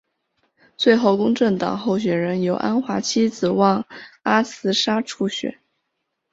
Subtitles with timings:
[0.77, 3.85] 最后公正党候选人由安华妻子旺
[4.23, 5.59] 阿兹莎出选。